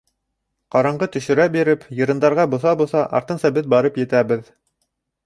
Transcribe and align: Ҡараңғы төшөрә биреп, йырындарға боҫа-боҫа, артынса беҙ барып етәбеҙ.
Ҡараңғы 0.75 1.07
төшөрә 1.15 1.43
биреп, 1.55 1.85
йырындарға 1.97 2.45
боҫа-боҫа, 2.55 3.05
артынса 3.21 3.53
беҙ 3.59 3.69
барып 3.75 4.01
етәбеҙ. 4.05 4.51